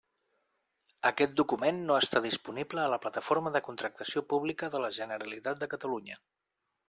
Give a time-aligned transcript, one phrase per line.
[1.09, 5.69] Aquest document no està disponible a la Plataforma de Contractació Pública de la Generalitat de
[5.75, 6.19] Catalunya.